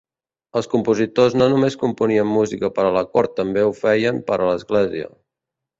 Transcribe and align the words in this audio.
Els 0.61 0.67
compositors 0.71 1.35
no 1.41 1.49
només 1.51 1.77
componien 1.83 2.31
música 2.39 2.73
per 2.79 2.89
a 2.89 2.95
la 2.99 3.07
cort 3.13 3.39
també 3.43 3.69
o 3.73 3.79
feien 3.85 4.23
per 4.33 4.45
l'església. 4.47 5.11